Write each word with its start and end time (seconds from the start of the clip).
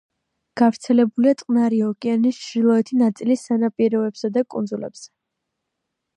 გავრცელებულია 0.59 1.37
წყნარი 1.41 1.81
ოკეანის 1.89 2.39
ჩრდილოეთი 2.47 2.99
ნაწილის 3.03 3.45
სანაპიროებსა 3.51 4.35
და 4.39 4.47
კუნძულებზე. 4.57 5.09